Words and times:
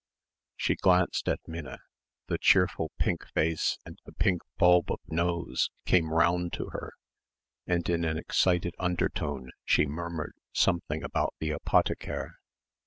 She 0.55 0.73
glanced 0.73 1.29
at 1.29 1.47
Minna 1.47 1.77
the 2.25 2.39
cheerful 2.39 2.91
pink 2.97 3.23
face 3.35 3.77
and 3.85 3.99
the 4.05 4.13
pink 4.13 4.41
bulb 4.57 4.91
of 4.91 4.99
nose 5.07 5.69
came 5.85 6.11
round 6.11 6.53
to 6.53 6.69
her 6.71 6.93
and 7.67 7.87
in 7.87 8.03
an 8.03 8.17
excited 8.17 8.73
undertone 8.79 9.51
she 9.63 9.85
murmured 9.85 10.33
something 10.53 11.03
about 11.03 11.35
the 11.37 11.51
apotheker. 11.51 12.39